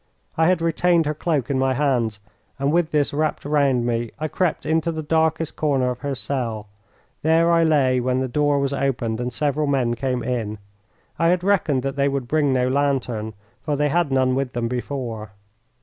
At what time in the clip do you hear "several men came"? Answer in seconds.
9.31-10.23